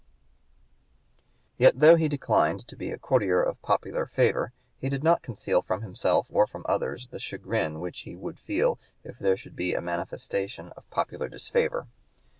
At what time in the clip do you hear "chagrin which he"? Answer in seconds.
7.19-8.15